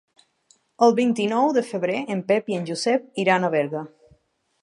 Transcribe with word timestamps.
El 0.85 0.95
vint-i-nou 0.99 1.51
de 1.57 1.63
febrer 1.67 1.99
en 2.15 2.25
Pep 2.33 2.49
i 2.53 2.57
en 2.61 2.67
Josep 2.71 3.23
iran 3.25 3.45
a 3.45 3.53
Berga. 3.59 3.85